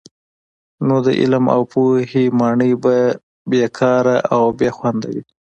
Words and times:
نو 0.87 0.95
د 1.05 1.07
علم 1.19 1.45
او 1.55 1.61
پوهي 1.71 2.25
ماڼۍ 2.39 2.73
به 2.83 2.97
بې 3.49 3.65
کاره 3.77 4.17
او 4.35 4.43
بې 4.59 4.69
خونده 4.77 5.07
وي. 5.13 5.23